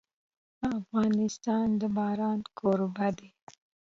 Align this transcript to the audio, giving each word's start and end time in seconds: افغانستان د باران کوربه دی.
افغانستان 0.77 1.67
د 1.79 1.83
باران 1.97 2.39
کوربه 2.57 3.07
دی. 3.17 3.29